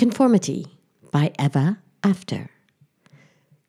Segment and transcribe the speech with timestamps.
[0.00, 0.64] Conformity
[1.10, 2.48] by Eva After.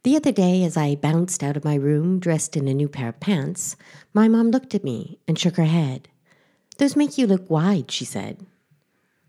[0.03, 3.09] The other day, as I bounced out of my room dressed in a new pair
[3.09, 3.75] of pants,
[4.13, 6.07] my mom looked at me and shook her head.
[6.77, 8.45] Those make you look wide, she said.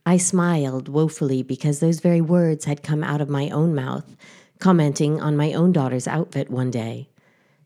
[0.06, 4.14] I smiled woefully because those very words had come out of my own mouth,
[4.60, 7.08] commenting on my own daughter's outfit one day.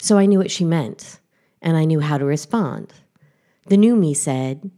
[0.01, 1.21] So I knew what she meant,
[1.61, 2.91] and I knew how to respond.
[3.67, 4.71] The new me said,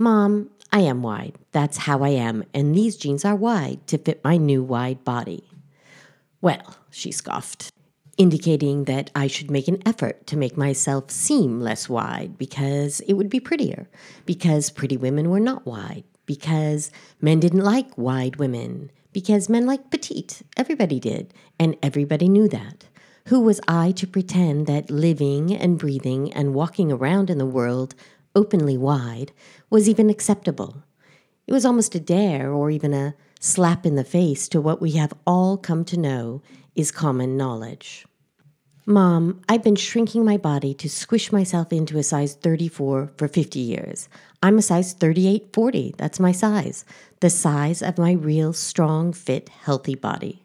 [0.00, 1.36] Mom, I am wide.
[1.50, 5.42] That's how I am, and these jeans are wide to fit my new wide body.
[6.40, 7.72] Well, she scoffed,
[8.16, 13.14] indicating that I should make an effort to make myself seem less wide because it
[13.14, 13.88] would be prettier,
[14.24, 19.90] because pretty women were not wide, because men didn't like wide women, because men liked
[19.90, 20.42] petite.
[20.56, 22.84] Everybody did, and everybody knew that.
[23.26, 27.96] Who was I to pretend that living and breathing and walking around in the world
[28.38, 29.32] openly wide,
[29.68, 30.84] was even acceptable.
[31.48, 34.92] It was almost a dare or even a slap in the face to what we
[34.92, 36.40] have all come to know
[36.76, 38.06] is common knowledge.
[38.86, 43.58] Mom, I've been shrinking my body to squish myself into a size 34 for 50
[43.58, 44.08] years.
[44.40, 45.94] I'm a size 38 40.
[45.98, 46.84] That's my size.
[47.20, 50.44] The size of my real, strong, fit, healthy body.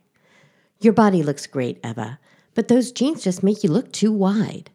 [0.81, 2.19] Your body looks great, Eva,
[2.55, 4.71] but those jeans just make you look too wide.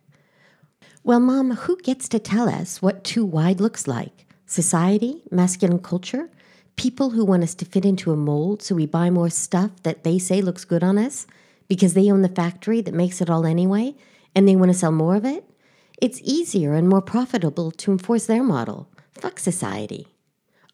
[1.08, 4.26] Well, Mom, who gets to tell us what too wide looks like?
[4.44, 5.22] Society?
[5.30, 6.28] Masculine culture?
[6.76, 10.04] People who want us to fit into a mold so we buy more stuff that
[10.04, 11.26] they say looks good on us
[11.66, 13.94] because they own the factory that makes it all anyway
[14.34, 15.48] and they want to sell more of it?
[15.96, 18.90] It's easier and more profitable to enforce their model.
[19.14, 20.08] Fuck society.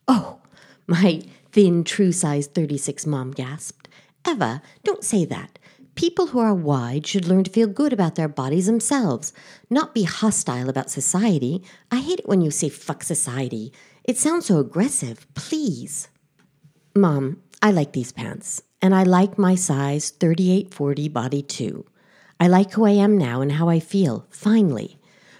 [0.08, 0.40] Oh,
[0.88, 3.86] my thin, true size 36 mom gasped.
[4.26, 5.60] Eva, don't say that.
[5.94, 9.32] People who are wide should learn to feel good about their bodies themselves,
[9.70, 11.62] not be hostile about society.
[11.90, 13.72] I hate it when you say fuck society.
[14.02, 15.26] It sounds so aggressive.
[15.34, 16.08] Please.
[16.96, 21.86] Mom, I like these pants, and I like my size 3840 body too.
[22.40, 24.98] I like who I am now and how I feel, finally.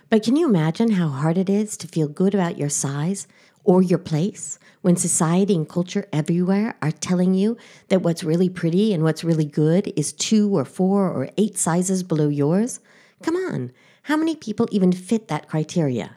[0.08, 3.26] But can you imagine how hard it is to feel good about your size
[3.64, 7.56] or your place when society and culture everywhere are telling you
[7.88, 12.02] that what's really pretty and what's really good is two or four or eight sizes
[12.02, 12.80] below yours?
[13.22, 13.72] Come on,
[14.02, 16.16] how many people even fit that criteria?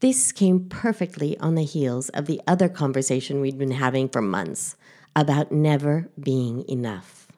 [0.00, 4.76] This came perfectly on the heels of the other conversation we'd been having for months
[5.14, 7.28] about never being enough.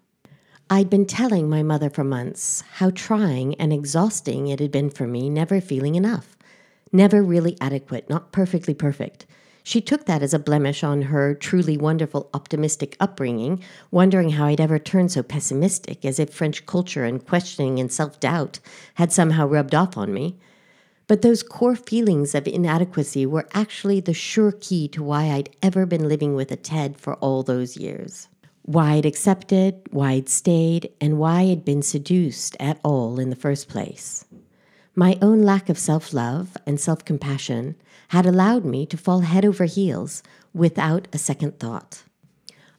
[0.70, 5.06] I'd been telling my mother for months how trying and exhausting it had been for
[5.06, 6.36] me never feeling enough,
[6.92, 9.26] never really adequate, not perfectly perfect,
[9.68, 14.62] she took that as a blemish on her truly wonderful, optimistic upbringing, wondering how I'd
[14.62, 18.60] ever turned so pessimistic, as if French culture and questioning and self doubt
[18.94, 20.38] had somehow rubbed off on me.
[21.06, 25.84] But those core feelings of inadequacy were actually the sure key to why I'd ever
[25.84, 28.28] been living with a Ted for all those years.
[28.62, 33.36] Why I'd accepted, why I'd stayed, and why I'd been seduced at all in the
[33.36, 34.24] first place.
[34.98, 37.76] My own lack of self love and self compassion
[38.08, 42.02] had allowed me to fall head over heels without a second thought.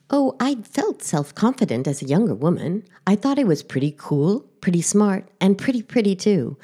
[0.09, 2.83] Oh, I'd felt self confident as a younger woman.
[3.07, 6.57] I thought I was pretty cool, pretty smart, and pretty pretty too.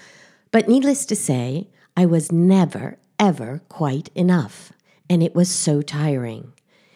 [0.52, 4.74] But needless to say, I was never, ever quite enough,
[5.10, 6.52] and it was so tiring.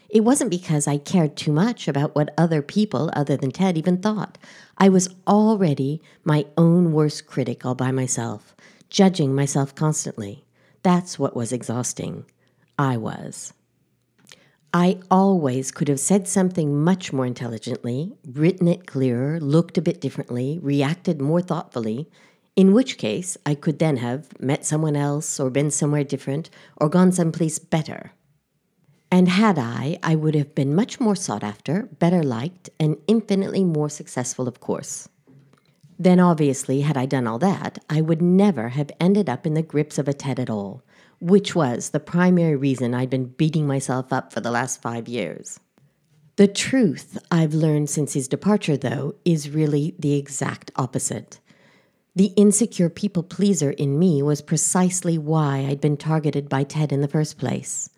[0.10, 3.98] It wasn't because I cared too much about what other people, other than Ted, even
[3.98, 4.40] thought.
[4.78, 8.56] I was already my own worst critic all by myself,
[8.90, 10.46] judging myself constantly.
[10.82, 12.26] That's what was exhausting.
[12.78, 13.54] I was.
[14.74, 20.02] I always could have said something much more intelligently, written it clearer, looked a bit
[20.02, 22.10] differently, reacted more thoughtfully,
[22.56, 26.90] in which case I could then have met someone else or been somewhere different or
[26.90, 28.14] gone someplace better.
[29.12, 33.64] And had I, I would have been much more sought after, better liked, and infinitely
[33.64, 35.10] more successful, of course.
[35.98, 39.64] Then, obviously, had I done all that, I would never have ended up in the
[39.64, 40.84] grips of a Ted at all,
[41.20, 45.60] which was the primary reason I'd been beating myself up for the last five years.
[46.38, 51.42] The truth I've learned since his departure, though, is really the exact opposite.
[52.16, 57.02] The insecure people pleaser in me was precisely why I'd been targeted by Ted in
[57.02, 57.90] the first place.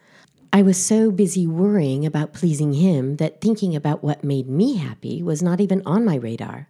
[0.53, 5.23] I was so busy worrying about pleasing him that thinking about what made me happy
[5.23, 6.67] was not even on my radar.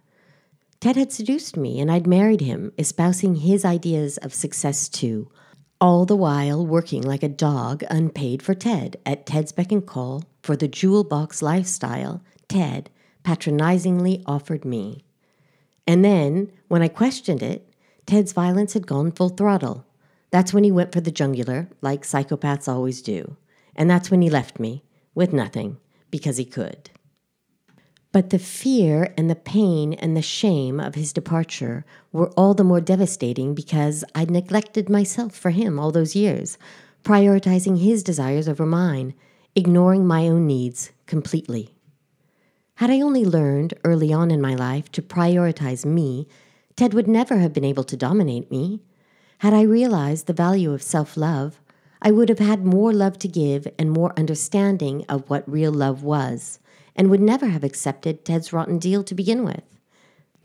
[0.78, 5.28] Ted had seduced me, and I'd married him, espousing his ideas of success too,
[5.80, 10.22] all the while working like a dog unpaid for Ted at Ted's beck and call
[10.44, 12.88] for the jewel box lifestyle Ted
[13.24, 15.04] patronizingly offered me.
[15.88, 17.68] And then, when I questioned it,
[18.06, 19.84] Ted's violence had gone full throttle.
[20.30, 23.36] That's when he went for the jugular, like psychopaths always do.
[23.74, 24.84] And that's when he left me,
[25.14, 25.78] with nothing,
[26.10, 26.90] because he could.
[28.12, 32.64] But the fear and the pain and the shame of his departure were all the
[32.64, 36.58] more devastating because I'd neglected myself for him all those years,
[37.02, 39.14] prioritizing his desires over mine,
[39.54, 41.74] ignoring my own needs completely.
[42.76, 46.28] Had I only learned early on in my life to prioritize me,
[46.76, 48.82] Ted would never have been able to dominate me.
[49.38, 51.60] Had I realized the value of self love,
[52.04, 56.02] I would have had more love to give and more understanding of what real love
[56.02, 56.58] was,
[56.96, 59.62] and would never have accepted Ted's rotten deal to begin with.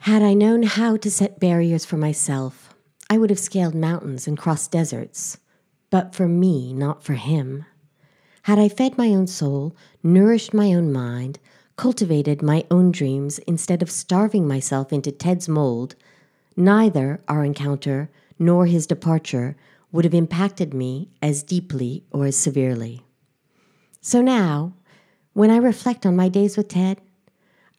[0.01, 2.75] Had I known how to set barriers for myself,
[3.09, 5.39] I would have scaled mountains and crossed deserts.
[5.89, 7.65] But for me, not for him.
[8.43, 11.39] Had I fed my own soul, nourished my own mind,
[11.75, 15.95] cultivated my own dreams instead of starving myself into Ted's mold,
[16.55, 19.57] neither our encounter nor his departure
[19.97, 23.01] would have impacted me as deeply or as severely.
[23.99, 24.73] So now,
[25.33, 27.01] when I reflect on my days with Ted,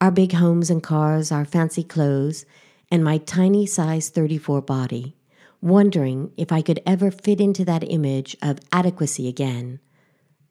[0.01, 2.45] our big homes and cars, our fancy clothes,
[2.91, 5.15] and my tiny size 34 body,
[5.61, 9.79] wondering if I could ever fit into that image of adequacy again,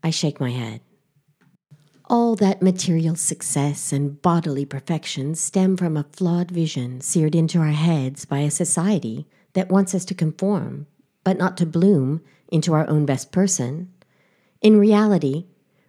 [0.02, 0.80] I shake my head.
[2.06, 7.72] All that material success and bodily perfection stem from a flawed vision seared into our
[7.72, 10.88] heads by a society that wants us to conform,
[11.28, 13.92] but not to bloom into our own best person.
[14.62, 15.48] In reality,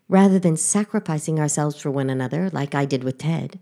[0.08, 3.60] rather than sacrificing ourselves for one another like I did with Ted,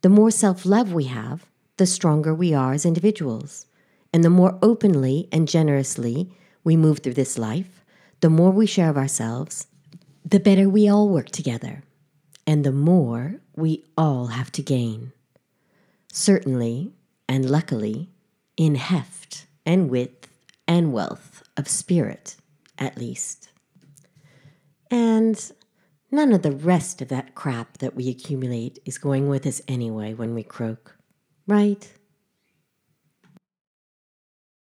[0.00, 1.44] the more self love we have,
[1.76, 3.66] the stronger we are as individuals.
[4.14, 6.32] And the more openly and generously
[6.64, 7.84] we move through this life,
[8.20, 9.66] the more we share of ourselves,
[10.24, 11.82] the better we all work together,
[12.46, 15.12] and the more we all have to gain.
[16.10, 16.94] Certainly,
[17.28, 18.08] and luckily,
[18.56, 20.30] in heft and width
[20.66, 22.36] and wealth of spirit,
[22.78, 23.50] at least.
[24.90, 25.52] And
[26.10, 30.14] none of the rest of that crap that we accumulate is going with us anyway
[30.14, 30.96] when we croak,
[31.46, 31.92] right?